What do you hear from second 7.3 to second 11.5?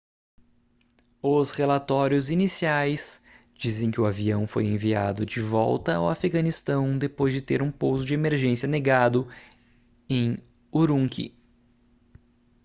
de ter um pouso de emergência negado em urumqi